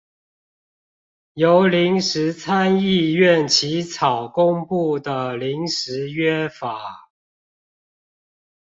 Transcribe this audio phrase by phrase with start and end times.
[1.35, 7.11] 由臨時參議院起草公布的臨時約法